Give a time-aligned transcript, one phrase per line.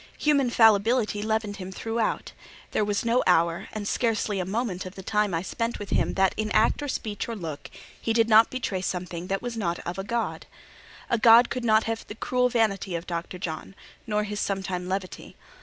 [0.17, 2.31] Human fallibility leavened him throughout:
[2.71, 6.15] there was no hour, and scarcely a moment of the time I spent with him
[6.15, 7.69] that in act or speech, or look,
[8.01, 10.47] he did not betray something that was not of a god.
[11.11, 13.37] A god could not have the cruel vanity of Dr.
[13.37, 13.75] John,
[14.07, 15.35] nor his sometime levity.